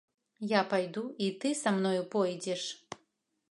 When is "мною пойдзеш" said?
1.77-2.67